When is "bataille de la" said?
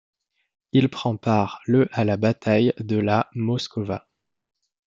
2.17-3.29